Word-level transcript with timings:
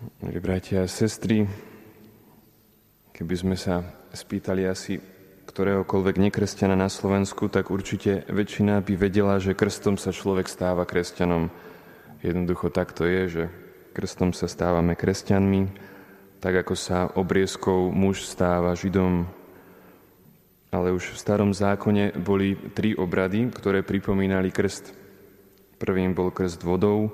Milí 0.00 0.40
bratia 0.40 0.80
a 0.80 0.88
sestry, 0.88 1.44
keby 3.12 3.34
sme 3.36 3.52
sa 3.52 3.84
spýtali 4.16 4.64
asi 4.64 4.96
ktoréhokoľvek 5.44 6.16
nekresťana 6.16 6.72
na 6.72 6.88
Slovensku, 6.88 7.52
tak 7.52 7.68
určite 7.68 8.24
väčšina 8.32 8.80
by 8.80 8.96
vedela, 8.96 9.36
že 9.36 9.52
krstom 9.52 10.00
sa 10.00 10.08
človek 10.08 10.48
stáva 10.48 10.88
kresťanom. 10.88 11.52
Jednoducho 12.24 12.72
tak 12.72 12.96
to 12.96 13.04
je, 13.04 13.22
že 13.28 13.44
krstom 13.92 14.32
sa 14.32 14.48
stávame 14.48 14.96
kresťanmi, 14.96 15.68
tak 16.40 16.64
ako 16.64 16.72
sa 16.80 17.12
obriezkou 17.12 17.92
muž 17.92 18.24
stáva 18.24 18.72
židom. 18.72 19.28
Ale 20.72 20.96
už 20.96 21.12
v 21.12 21.20
starom 21.20 21.52
zákone 21.52 22.16
boli 22.16 22.56
tri 22.72 22.96
obrady, 22.96 23.52
ktoré 23.52 23.84
pripomínali 23.84 24.48
krst. 24.48 24.96
Prvým 25.76 26.16
bol 26.16 26.32
krst 26.32 26.64
vodou, 26.64 27.12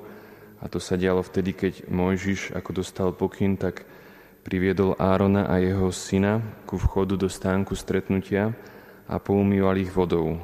a 0.57 0.73
to 0.73 0.81
sa 0.81 0.97
dialo 0.97 1.21
vtedy, 1.21 1.53
keď 1.53 1.75
Mojžiš, 1.93 2.57
ako 2.57 2.81
dostal 2.81 3.13
pokyn, 3.13 3.61
tak 3.61 3.85
priviedol 4.41 4.97
Árona 4.97 5.51
a 5.51 5.61
jeho 5.61 5.93
syna 5.93 6.41
ku 6.65 6.81
vchodu 6.81 7.19
do 7.19 7.29
stánku 7.29 7.77
stretnutia 7.77 8.57
a 9.05 9.21
poumýval 9.21 9.77
ich 9.77 9.93
vodou. 9.93 10.41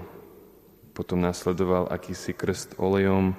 Potom 0.92 1.24
nasledoval 1.24 1.88
akýsi 1.88 2.36
krst 2.36 2.76
olejom, 2.76 3.32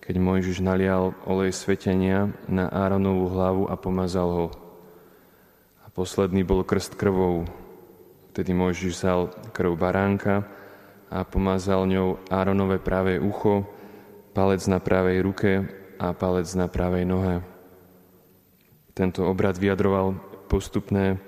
keď 0.00 0.14
Mojžiš 0.16 0.64
nalial 0.64 1.12
olej 1.28 1.52
svetenia 1.52 2.32
na 2.48 2.72
Áronovú 2.72 3.28
hlavu 3.28 3.64
a 3.68 3.76
pomazal 3.76 4.28
ho. 4.32 4.46
A 5.84 5.92
posledný 5.92 6.40
bol 6.48 6.64
krst 6.64 6.96
krvou. 6.96 7.44
Vtedy 8.32 8.56
Mojžiš 8.56 8.96
vzal 8.96 9.20
krv 9.52 9.76
baránka 9.76 10.48
a 11.12 11.28
pomazal 11.28 11.84
ňou 11.84 12.24
Áronové 12.32 12.80
pravé 12.80 13.20
ucho, 13.20 13.68
palec 14.32 14.64
na 14.64 14.80
pravej 14.80 15.18
ruke 15.20 15.80
a 16.00 16.16
palec 16.16 16.48
na 16.56 16.64
pravej 16.64 17.04
nohe. 17.04 17.44
Tento 18.96 19.28
obrad 19.28 19.60
vyjadroval 19.60 20.16
postupné 20.48 21.20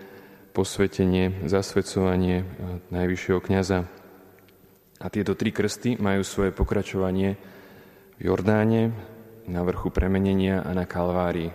posvetenie, 0.57 1.45
zasvedcovanie 1.45 2.49
najvyššieho 2.89 3.41
kniaza. 3.45 3.85
A 4.97 5.07
tieto 5.13 5.37
tri 5.37 5.53
krsty 5.53 6.01
majú 6.01 6.25
svoje 6.25 6.57
pokračovanie 6.57 7.37
v 8.17 8.21
Jordáne, 8.33 8.97
na 9.43 9.67
vrchu 9.67 9.91
premenenia 9.91 10.63
a 10.63 10.71
na 10.71 10.87
Kalvárii. 10.87 11.51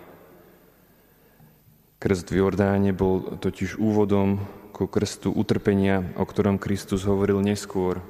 Krst 1.98 2.28
v 2.36 2.44
Jordáne 2.44 2.92
bol 2.92 3.40
totiž 3.40 3.80
úvodom 3.80 4.44
ku 4.76 4.92
krstu 4.92 5.32
utrpenia, 5.32 6.14
o 6.20 6.28
ktorom 6.28 6.60
Kristus 6.60 7.08
hovoril 7.08 7.40
neskôr. 7.40 8.04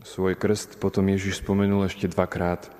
Svoj 0.00 0.34
krst 0.34 0.80
potom 0.80 1.06
Ježiš 1.12 1.44
spomenul 1.44 1.86
ešte 1.86 2.10
dvakrát– 2.10 2.66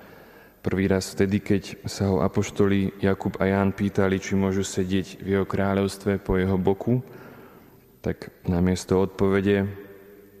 Prvý 0.65 0.89
raz 0.89 1.13
vtedy, 1.13 1.45
keď 1.45 1.85
sa 1.85 2.09
ho 2.09 2.25
apoštoli 2.25 2.97
Jakub 2.97 3.37
a 3.37 3.45
Ján 3.45 3.69
pýtali, 3.69 4.17
či 4.17 4.33
môžu 4.33 4.65
sedieť 4.65 5.21
v 5.21 5.37
jeho 5.37 5.45
kráľovstve 5.45 6.17
po 6.17 6.41
jeho 6.41 6.57
boku, 6.57 7.05
tak 8.01 8.33
namiesto 8.49 8.97
odpovede 8.97 9.69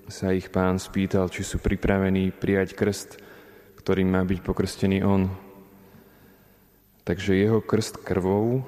sa 0.09 0.33
ich 0.33 0.49
pán 0.49 0.81
spýtal, 0.81 1.29
či 1.29 1.45
sú 1.45 1.61
pripravení 1.61 2.33
prijať 2.33 2.73
krst, 2.73 3.21
ktorým 3.77 4.17
má 4.17 4.25
byť 4.25 4.39
pokrstený 4.41 5.05
on. 5.05 5.29
Takže 7.05 7.37
jeho 7.37 7.61
krst 7.61 8.01
krvou 8.01 8.65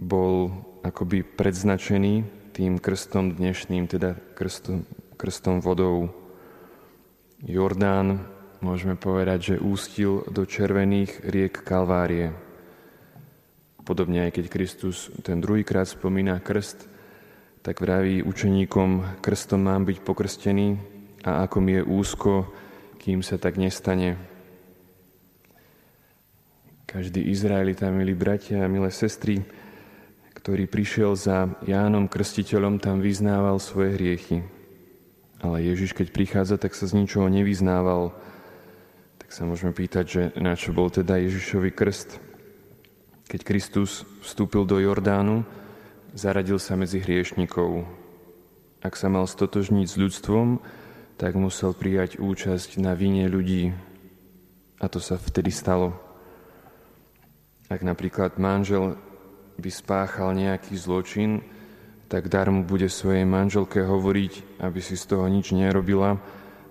bol 0.00 0.48
akoby 0.80 1.28
predznačený 1.28 2.24
tým 2.56 2.80
krstom 2.80 3.36
dnešným, 3.36 3.84
teda 3.84 4.16
krstom, 4.32 4.88
krstom 5.20 5.60
vodou. 5.60 6.08
Jordán 7.44 8.32
môžeme 8.60 8.96
povedať, 8.96 9.54
že 9.54 9.62
ústil 9.62 10.24
do 10.28 10.46
červených 10.48 11.24
riek 11.26 11.54
Kalvárie. 11.64 12.32
Podobne 13.86 14.26
aj 14.26 14.40
keď 14.40 14.44
Kristus 14.50 15.12
ten 15.22 15.38
druhýkrát 15.38 15.86
spomína 15.86 16.42
krst, 16.42 16.90
tak 17.62 17.82
vraví 17.82 18.22
učeníkom, 18.22 19.22
krstom 19.22 19.66
mám 19.66 19.82
byť 19.86 19.98
pokrstený 20.02 20.78
a 21.26 21.46
ako 21.46 21.56
mi 21.58 21.78
je 21.78 21.82
úzko, 21.82 22.32
kým 23.02 23.22
sa 23.26 23.38
tak 23.38 23.58
nestane. 23.58 24.14
Každý 26.86 27.26
Izraelita, 27.30 27.90
milí 27.90 28.14
bratia 28.14 28.62
a 28.62 28.70
milé 28.70 28.94
sestry, 28.94 29.42
ktorý 30.38 30.70
prišiel 30.70 31.18
za 31.18 31.50
Jánom 31.66 32.06
Krstiteľom, 32.06 32.78
tam 32.78 33.02
vyznával 33.02 33.58
svoje 33.58 33.98
hriechy. 33.98 34.46
Ale 35.42 35.66
Ježiš, 35.66 35.92
keď 35.92 36.14
prichádza, 36.14 36.56
tak 36.62 36.78
sa 36.78 36.86
z 36.86 37.02
ničoho 37.02 37.26
nevyznával, 37.26 38.14
tak 39.26 39.34
sa 39.34 39.42
môžeme 39.42 39.74
pýtať, 39.74 40.04
že 40.06 40.22
na 40.38 40.54
čo 40.54 40.70
bol 40.70 40.86
teda 40.86 41.18
Ježišový 41.18 41.74
krst. 41.74 42.22
Keď 43.26 43.40
Kristus 43.42 44.06
vstúpil 44.22 44.62
do 44.62 44.78
Jordánu, 44.78 45.42
zaradil 46.14 46.62
sa 46.62 46.78
medzi 46.78 47.02
hriešnikov. 47.02 47.90
Ak 48.86 48.94
sa 48.94 49.10
mal 49.10 49.26
stotožniť 49.26 49.86
s 49.90 49.98
ľudstvom, 49.98 50.62
tak 51.18 51.34
musel 51.34 51.74
prijať 51.74 52.22
účasť 52.22 52.78
na 52.78 52.94
vine 52.94 53.26
ľudí. 53.26 53.74
A 54.78 54.86
to 54.86 55.02
sa 55.02 55.18
vtedy 55.18 55.50
stalo. 55.50 55.98
Ak 57.66 57.82
napríklad 57.82 58.38
manžel 58.38 58.94
by 59.58 59.70
spáchal 59.74 60.38
nejaký 60.38 60.78
zločin, 60.78 61.42
tak 62.06 62.30
dar 62.30 62.46
mu 62.54 62.62
bude 62.62 62.86
svojej 62.86 63.26
manželke 63.26 63.82
hovoriť, 63.82 64.62
aby 64.62 64.78
si 64.78 64.94
z 64.94 65.02
toho 65.02 65.26
nič 65.26 65.50
nerobila, 65.50 66.22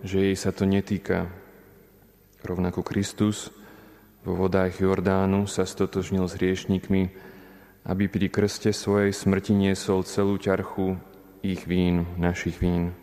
že 0.07 0.31
jej 0.31 0.39
sa 0.39 0.55
to 0.55 0.63
netýka, 0.63 1.27
Rovnako 2.45 2.85
Kristus 2.85 3.49
vo 4.21 4.37
vodách 4.37 4.77
Jordánu 4.77 5.49
sa 5.49 5.65
stotožnil 5.65 6.29
s 6.29 6.37
hriešnikmi, 6.37 7.09
aby 7.89 8.05
pri 8.05 8.29
krste 8.29 8.69
svojej 8.69 9.09
smrti 9.09 9.57
niesol 9.57 10.05
celú 10.05 10.37
ťarchu 10.37 11.01
ich 11.41 11.65
vín, 11.65 12.05
našich 12.21 12.61
vín. 12.61 12.93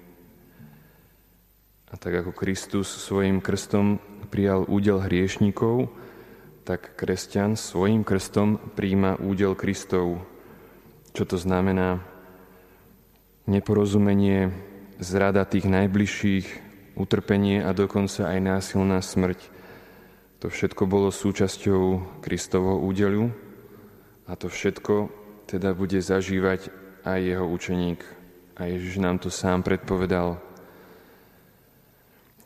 A 1.90 1.98
tak 1.98 2.22
ako 2.22 2.30
Kristus 2.30 2.86
svojim 2.86 3.42
krstom 3.42 3.98
prijal 4.30 4.62
údel 4.70 5.02
hriešnikov, 5.02 5.90
tak 6.62 6.94
kresťan 6.94 7.58
svojim 7.58 8.06
krstom 8.06 8.62
príjma 8.78 9.18
údel 9.18 9.58
Kristov. 9.58 10.22
Čo 11.18 11.26
to 11.26 11.34
znamená? 11.34 11.98
Neporozumenie, 13.50 14.54
zrada 15.02 15.42
tých 15.42 15.66
najbližších, 15.66 16.71
utrpenie 16.96 17.64
a 17.64 17.72
dokonca 17.72 18.28
aj 18.28 18.38
násilná 18.40 19.00
smrť. 19.00 19.38
To 20.42 20.50
všetko 20.50 20.90
bolo 20.90 21.14
súčasťou 21.14 22.18
Kristovho 22.20 22.82
údelu 22.82 23.30
a 24.26 24.34
to 24.34 24.50
všetko 24.50 25.08
teda 25.46 25.76
bude 25.76 25.98
zažívať 26.00 26.72
aj 27.06 27.18
jeho 27.20 27.46
učeník. 27.46 28.00
A 28.58 28.68
Ježiš 28.68 28.98
nám 29.02 29.18
to 29.18 29.30
sám 29.30 29.62
predpovedal. 29.62 30.38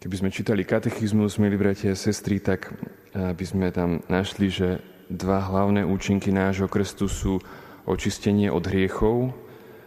Keby 0.00 0.14
sme 0.22 0.30
čítali 0.30 0.62
katechizmus, 0.62 1.40
milí 1.40 1.58
bratia 1.58 1.92
a 1.92 1.98
sestry, 1.98 2.38
tak 2.38 2.70
eh, 2.70 3.32
by 3.32 3.44
sme 3.44 3.72
tam 3.72 4.04
našli, 4.06 4.52
že 4.52 4.78
dva 5.10 5.42
hlavné 5.42 5.86
účinky 5.86 6.34
nášho 6.34 6.66
krstu 6.66 7.06
sú 7.06 7.38
očistenie 7.86 8.50
od 8.50 8.66
hriechov, 8.66 9.30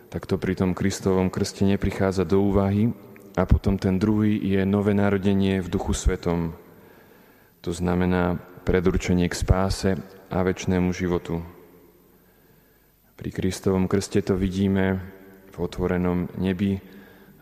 tak 0.10 0.26
to 0.26 0.40
pri 0.40 0.56
tom 0.56 0.72
Kristovom 0.74 1.30
krste 1.30 1.68
neprichádza 1.68 2.24
do 2.26 2.42
úvahy, 2.42 2.96
a 3.38 3.44
potom 3.46 3.78
ten 3.78 4.00
druhý 4.00 4.38
je 4.42 4.62
nové 4.66 4.96
narodenie 4.98 5.62
v 5.62 5.68
duchu 5.70 5.94
svetom. 5.94 6.56
To 7.62 7.72
znamená 7.76 8.40
predurčenie 8.64 9.28
k 9.28 9.36
spáse 9.36 9.92
a 10.30 10.38
väčšnému 10.46 10.94
životu. 10.94 11.42
Pri 13.20 13.30
Kristovom 13.36 13.92
krste 13.92 14.24
to 14.24 14.40
vidíme 14.40 15.04
v 15.52 15.56
otvorenom 15.60 16.32
nebi, 16.40 16.80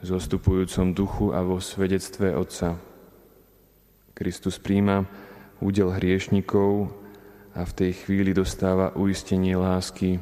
zostupujúcom 0.02 0.94
duchu 0.94 1.26
a 1.34 1.46
vo 1.46 1.62
svedectve 1.62 2.34
Otca. 2.34 2.78
Kristus 4.18 4.58
príjma 4.58 5.06
údel 5.62 5.94
hriešnikov 5.94 6.90
a 7.54 7.62
v 7.66 7.72
tej 7.74 7.92
chvíli 8.06 8.34
dostáva 8.34 8.94
uistenie 8.98 9.54
lásky. 9.54 10.22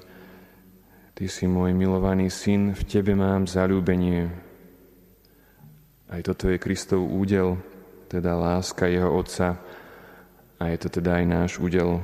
Ty 1.16 1.26
si 1.32 1.48
môj 1.48 1.72
milovaný 1.72 2.28
syn, 2.28 2.76
v 2.76 2.84
tebe 2.84 3.16
mám 3.16 3.48
zalúbenie. 3.48 4.45
Aj 6.06 6.22
toto 6.22 6.54
je 6.54 6.62
Kristov 6.62 7.02
údel, 7.02 7.58
teda 8.14 8.38
láska 8.38 8.86
jeho 8.86 9.10
Otca 9.10 9.58
a 10.62 10.70
je 10.70 10.78
to 10.78 11.02
teda 11.02 11.18
aj 11.18 11.26
náš 11.26 11.52
údel. 11.58 11.98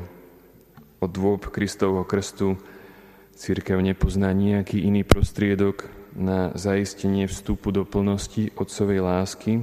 Od 0.98 1.10
dôb 1.10 1.46
Kristovho 1.54 2.02
krstu 2.02 2.58
církev 3.38 3.78
nepozná 3.78 4.34
nejaký 4.34 4.82
iný 4.82 5.06
prostriedok 5.06 5.86
na 6.18 6.50
zaistenie 6.58 7.30
vstupu 7.30 7.70
do 7.70 7.86
plnosti 7.86 8.50
Otcovej 8.58 9.00
lásky, 9.06 9.54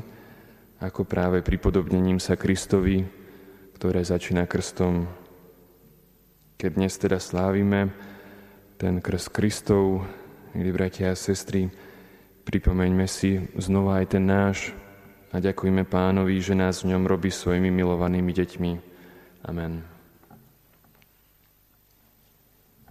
ako 0.78 1.02
práve 1.02 1.42
pripodobnením 1.42 2.22
sa 2.22 2.38
Kristovi, 2.38 3.02
ktoré 3.74 4.06
začína 4.06 4.46
krstom. 4.46 5.10
Keď 6.58 6.70
dnes 6.74 6.94
teda 6.94 7.18
slávime 7.18 7.90
ten 8.78 9.02
krst 9.02 9.34
Kristov, 9.34 10.06
milí 10.54 10.70
bratia 10.70 11.10
a 11.10 11.18
sestry, 11.18 11.70
Pripomeňme 12.48 13.04
si 13.04 13.44
znova 13.60 14.00
aj 14.00 14.16
ten 14.16 14.24
náš 14.24 14.72
a 15.28 15.36
ďakujme 15.36 15.84
pánovi, 15.84 16.40
že 16.40 16.56
nás 16.56 16.80
v 16.80 16.96
ňom 16.96 17.04
robí 17.04 17.28
svojimi 17.28 17.68
milovanými 17.68 18.32
deťmi. 18.32 18.72
Amen. 19.44 19.97